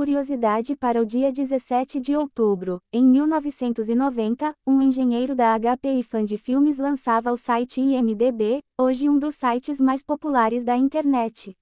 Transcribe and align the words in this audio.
curiosidade 0.00 0.74
para 0.74 1.02
o 1.02 1.04
dia 1.04 1.30
17 1.30 2.00
de 2.00 2.16
outubro. 2.16 2.80
Em 2.90 3.04
1990, 3.04 4.54
um 4.66 4.80
engenheiro 4.80 5.34
da 5.34 5.54
HP 5.54 5.92
e 5.92 6.02
fã 6.02 6.24
de 6.24 6.38
filmes 6.38 6.78
lançava 6.78 7.30
o 7.30 7.36
site 7.36 7.82
IMDB, 7.82 8.62
hoje 8.78 9.10
um 9.10 9.18
dos 9.18 9.34
sites 9.34 9.78
mais 9.78 10.02
populares 10.02 10.64
da 10.64 10.74
internet. 10.74 11.54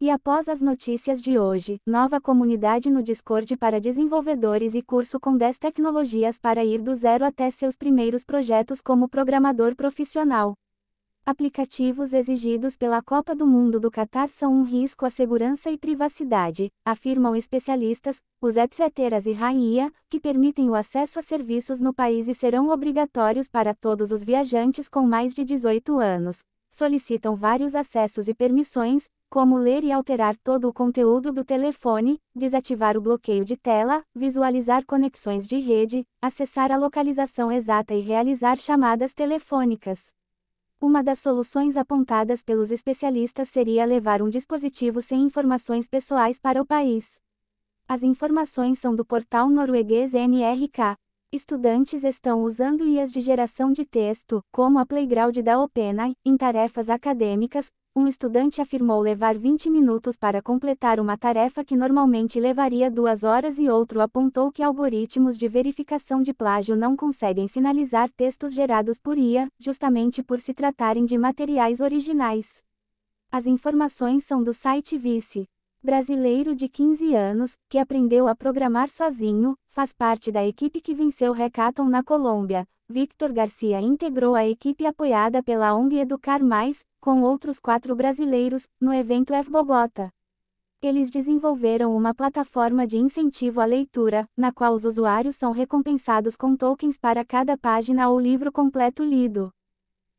E 0.00 0.08
após 0.08 0.48
as 0.48 0.60
notícias 0.60 1.20
de 1.20 1.36
hoje, 1.36 1.80
nova 1.84 2.20
comunidade 2.20 2.88
no 2.88 3.02
Discord 3.02 3.56
para 3.56 3.80
desenvolvedores 3.80 4.76
e 4.76 4.80
curso 4.80 5.18
com 5.18 5.36
10 5.36 5.58
tecnologias 5.58 6.38
para 6.38 6.64
ir 6.64 6.80
do 6.80 6.94
zero 6.94 7.24
até 7.24 7.50
seus 7.50 7.74
primeiros 7.74 8.24
projetos 8.24 8.80
como 8.80 9.08
programador 9.08 9.74
profissional. 9.74 10.54
Aplicativos 11.26 12.12
exigidos 12.12 12.76
pela 12.76 13.00
Copa 13.00 13.34
do 13.34 13.46
Mundo 13.46 13.80
do 13.80 13.90
Catar 13.90 14.28
são 14.28 14.52
um 14.52 14.62
risco 14.62 15.06
à 15.06 15.10
segurança 15.10 15.70
e 15.70 15.78
privacidade, 15.78 16.70
afirmam 16.84 17.34
especialistas. 17.34 18.18
Os 18.42 18.58
apps 18.58 18.78
Eteras 18.78 19.24
e 19.24 19.32
Raia, 19.32 19.90
que 20.10 20.20
permitem 20.20 20.68
o 20.68 20.74
acesso 20.74 21.18
a 21.18 21.22
serviços 21.22 21.80
no 21.80 21.94
país 21.94 22.28
e 22.28 22.34
serão 22.34 22.68
obrigatórios 22.68 23.48
para 23.48 23.74
todos 23.74 24.12
os 24.12 24.22
viajantes 24.22 24.86
com 24.86 25.00
mais 25.06 25.32
de 25.32 25.46
18 25.46 25.98
anos, 25.98 26.40
solicitam 26.70 27.34
vários 27.34 27.74
acessos 27.74 28.28
e 28.28 28.34
permissões, 28.34 29.08
como 29.30 29.56
ler 29.56 29.82
e 29.82 29.90
alterar 29.90 30.36
todo 30.36 30.68
o 30.68 30.74
conteúdo 30.74 31.32
do 31.32 31.42
telefone, 31.42 32.18
desativar 32.36 32.98
o 32.98 33.00
bloqueio 33.00 33.46
de 33.46 33.56
tela, 33.56 34.04
visualizar 34.14 34.84
conexões 34.84 35.46
de 35.46 35.56
rede, 35.58 36.04
acessar 36.20 36.70
a 36.70 36.76
localização 36.76 37.50
exata 37.50 37.94
e 37.94 38.00
realizar 38.00 38.58
chamadas 38.58 39.14
telefônicas. 39.14 40.12
Uma 40.84 41.02
das 41.02 41.18
soluções 41.20 41.78
apontadas 41.78 42.42
pelos 42.42 42.70
especialistas 42.70 43.48
seria 43.48 43.86
levar 43.86 44.20
um 44.20 44.28
dispositivo 44.28 45.00
sem 45.00 45.22
informações 45.22 45.88
pessoais 45.88 46.38
para 46.38 46.60
o 46.60 46.66
país. 46.66 47.14
As 47.88 48.02
informações 48.02 48.80
são 48.80 48.94
do 48.94 49.02
portal 49.02 49.48
norueguês 49.48 50.12
NRK. 50.12 50.94
Estudantes 51.34 52.04
estão 52.04 52.44
usando 52.44 52.86
IAs 52.86 53.10
de 53.10 53.20
geração 53.20 53.72
de 53.72 53.84
texto, 53.84 54.40
como 54.52 54.78
a 54.78 54.86
Playground 54.86 55.36
da 55.38 55.60
OpenAI, 55.60 56.14
em 56.24 56.36
tarefas 56.36 56.88
acadêmicas, 56.88 57.66
um 57.96 58.06
estudante 58.06 58.60
afirmou 58.60 59.00
levar 59.00 59.36
20 59.36 59.68
minutos 59.68 60.16
para 60.16 60.40
completar 60.40 61.00
uma 61.00 61.18
tarefa 61.18 61.64
que 61.64 61.74
normalmente 61.74 62.38
levaria 62.38 62.88
duas 62.88 63.24
horas 63.24 63.58
e 63.58 63.68
outro 63.68 64.00
apontou 64.00 64.52
que 64.52 64.62
algoritmos 64.62 65.36
de 65.36 65.48
verificação 65.48 66.22
de 66.22 66.32
plágio 66.32 66.76
não 66.76 66.94
conseguem 66.94 67.48
sinalizar 67.48 68.08
textos 68.12 68.54
gerados 68.54 69.00
por 69.00 69.18
IA, 69.18 69.48
justamente 69.58 70.22
por 70.22 70.38
se 70.38 70.54
tratarem 70.54 71.04
de 71.04 71.18
materiais 71.18 71.80
originais. 71.80 72.62
As 73.28 73.44
informações 73.44 74.22
são 74.22 74.40
do 74.40 74.54
site 74.54 74.96
Vice. 74.96 75.48
Brasileiro 75.84 76.56
de 76.56 76.66
15 76.66 77.14
anos, 77.14 77.58
que 77.68 77.76
aprendeu 77.76 78.26
a 78.26 78.34
programar 78.34 78.88
sozinho, 78.88 79.54
faz 79.68 79.92
parte 79.92 80.32
da 80.32 80.42
equipe 80.42 80.80
que 80.80 80.94
venceu 80.94 81.32
o 81.32 81.34
Hackathon 81.34 81.84
na 81.90 82.02
Colômbia, 82.02 82.66
Victor 82.88 83.30
Garcia 83.34 83.82
integrou 83.82 84.34
a 84.34 84.48
equipe 84.48 84.86
apoiada 84.86 85.42
pela 85.42 85.74
ONG 85.74 85.98
Educar 85.98 86.42
Mais, 86.42 86.86
com 87.02 87.20
outros 87.20 87.58
quatro 87.58 87.94
brasileiros, 87.94 88.66
no 88.80 88.94
evento 88.94 89.34
F 89.34 89.50
Bogota. 89.50 90.08
Eles 90.80 91.10
desenvolveram 91.10 91.94
uma 91.94 92.14
plataforma 92.14 92.86
de 92.86 92.96
incentivo 92.96 93.60
à 93.60 93.66
leitura, 93.66 94.26
na 94.34 94.50
qual 94.50 94.72
os 94.72 94.86
usuários 94.86 95.36
são 95.36 95.52
recompensados 95.52 96.34
com 96.34 96.56
tokens 96.56 96.96
para 96.96 97.26
cada 97.26 97.58
página 97.58 98.08
ou 98.08 98.18
livro 98.18 98.50
completo 98.50 99.04
lido. 99.04 99.50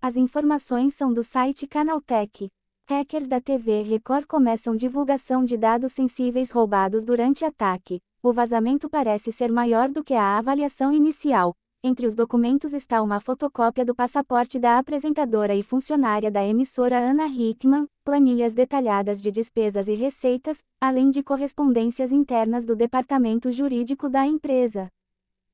As 0.00 0.16
informações 0.16 0.94
são 0.94 1.12
do 1.12 1.22
site 1.22 1.68
Canaltech. 1.68 2.50
Hackers 2.88 3.28
da 3.28 3.40
TV 3.40 3.82
Record 3.82 4.26
começam 4.26 4.76
divulgação 4.76 5.44
de 5.44 5.56
dados 5.56 5.92
sensíveis 5.92 6.50
roubados 6.50 7.04
durante 7.04 7.44
ataque. 7.44 8.00
O 8.22 8.32
vazamento 8.32 8.90
parece 8.90 9.30
ser 9.30 9.52
maior 9.52 9.88
do 9.88 10.02
que 10.02 10.14
a 10.14 10.36
avaliação 10.36 10.92
inicial, 10.92 11.54
entre 11.84 12.06
os 12.06 12.14
documentos 12.14 12.72
está 12.72 13.00
uma 13.00 13.18
fotocópia 13.18 13.84
do 13.84 13.94
passaporte 13.94 14.58
da 14.58 14.78
apresentadora 14.78 15.54
e 15.54 15.62
funcionária 15.62 16.30
da 16.30 16.44
emissora 16.44 16.98
Ana 16.98 17.26
Hickman, 17.26 17.88
planilhas 18.04 18.52
detalhadas 18.52 19.22
de 19.22 19.32
despesas 19.32 19.88
e 19.88 19.94
receitas, 19.94 20.62
além 20.80 21.10
de 21.10 21.22
correspondências 21.22 22.12
internas 22.12 22.64
do 22.64 22.76
departamento 22.76 23.50
jurídico 23.50 24.08
da 24.08 24.26
empresa. 24.26 24.88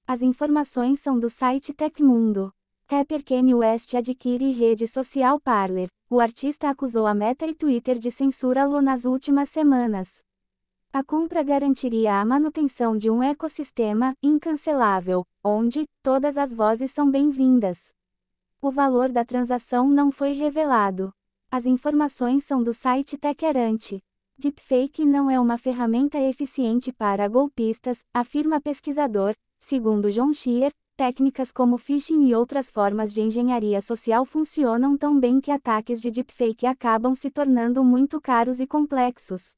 As 0.07 0.23
informações 0.23 1.01
são 1.01 1.19
do 1.19 1.31
site 1.31 1.73
Tecmundo. 1.73 2.53
Rapper 2.91 3.23
Kanye 3.23 3.55
West 3.55 3.95
adquire 3.95 4.51
rede 4.51 4.87
social 4.87 5.39
Parler. 5.39 5.89
O 6.09 6.21
artista 6.21 6.71
acusou 6.71 7.07
a 7.07 7.13
Meta 7.13 7.47
e 7.47 7.55
Twitter 7.55 7.99
de 7.99 8.11
censura-lo 8.11 8.81
nas 8.81 9.05
últimas 9.05 9.51
semanas. 9.51 10.21
A 10.91 11.05
compra 11.05 11.43
garantiria 11.43 12.19
a 12.19 12.25
manutenção 12.25 12.97
de 12.97 13.11
um 13.11 13.23
ecossistema 13.23 14.15
incancelável, 14.23 15.23
onde 15.45 15.85
todas 16.03 16.39
as 16.39 16.55
vozes 16.55 16.91
são 16.91 17.11
bem-vindas. 17.11 17.89
O 18.59 18.71
valor 18.71 19.13
da 19.13 19.23
transação 19.23 19.87
não 19.87 20.11
foi 20.11 20.33
revelado. 20.33 21.13
As 21.51 21.67
informações 21.67 22.45
são 22.45 22.63
do 22.63 22.73
site 22.73 23.19
Techerante. 23.19 24.01
Deepfake 24.39 25.05
não 25.05 25.31
é 25.31 25.39
uma 25.39 25.59
ferramenta 25.59 26.19
eficiente 26.19 26.91
para 26.91 27.29
golpistas, 27.29 27.99
afirma 28.15 28.63
pesquisador, 28.63 29.35
segundo 29.61 30.11
John 30.11 30.33
Shear, 30.33 30.73
técnicas 30.99 31.53
como 31.53 31.79
phishing 31.79 32.27
e 32.27 32.35
outras 32.35 32.69
formas 32.69 33.13
de 33.13 33.21
engenharia 33.21 33.81
social 33.81 34.25
funcionam 34.25 34.97
tão 34.97 35.17
bem 35.17 35.41
que 35.41 35.53
ataques 35.53 36.01
de 36.01 36.11
deepfake 36.11 36.67
acabam 36.67 37.15
se 37.15 37.31
tornando 37.31 37.85
muito 37.85 38.21
caros 38.21 38.59
e 38.59 38.67
complexos. 38.67 39.55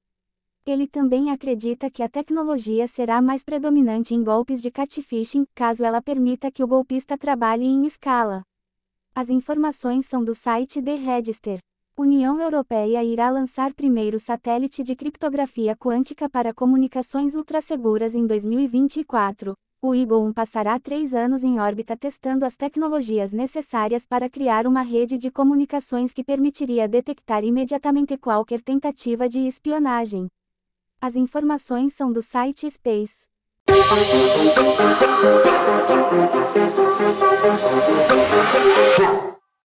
Ele 0.66 0.86
também 0.86 1.30
acredita 1.30 1.90
que 1.90 2.02
a 2.02 2.10
tecnologia 2.10 2.86
será 2.86 3.22
mais 3.22 3.42
predominante 3.42 4.14
em 4.14 4.22
golpes 4.22 4.60
de 4.60 4.70
catfishing, 4.70 5.46
caso 5.54 5.82
ela 5.82 6.02
permita 6.02 6.50
que 6.50 6.62
o 6.62 6.68
golpista 6.68 7.16
trabalhe 7.16 7.64
em 7.64 7.86
escala. 7.86 8.42
As 9.14 9.30
informações 9.30 10.04
são 10.04 10.22
do 10.22 10.34
site 10.34 10.82
The 10.82 10.96
Register. 10.96 11.58
União 11.96 12.38
Europeia 12.38 13.02
irá 13.02 13.30
lançar 13.30 13.72
primeiro 13.72 14.20
satélite 14.20 14.82
de 14.82 14.94
criptografia 14.94 15.74
quântica 15.74 16.28
para 16.28 16.52
comunicações 16.52 17.34
ultrasseguras 17.34 18.14
em 18.14 18.26
2024. 18.26 19.54
O 19.82 19.94
Eagle 19.94 20.22
1 20.26 20.34
passará 20.34 20.78
três 20.78 21.14
anos 21.14 21.42
em 21.42 21.58
órbita 21.58 21.96
testando 21.96 22.44
as 22.44 22.54
tecnologias 22.54 23.32
necessárias 23.32 24.04
para 24.04 24.28
criar 24.28 24.66
uma 24.66 24.82
rede 24.82 25.16
de 25.16 25.30
comunicações 25.30 26.12
que 26.12 26.22
permitiria 26.22 26.86
detectar 26.86 27.42
imediatamente 27.44 28.18
qualquer 28.18 28.60
tentativa 28.60 29.26
de 29.26 29.38
espionagem. 29.38 30.28
As 31.00 31.16
informações 31.16 31.94
são 31.94 32.12
do 32.12 32.20
site 32.20 32.70
Space. 32.70 33.24